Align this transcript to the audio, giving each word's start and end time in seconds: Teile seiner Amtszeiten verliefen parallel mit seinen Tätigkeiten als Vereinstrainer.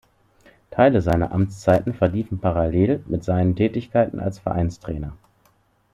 Teile 0.71 1.03
seiner 1.03 1.31
Amtszeiten 1.31 1.93
verliefen 1.93 2.39
parallel 2.39 3.03
mit 3.05 3.23
seinen 3.23 3.55
Tätigkeiten 3.55 4.19
als 4.19 4.39
Vereinstrainer. 4.39 5.15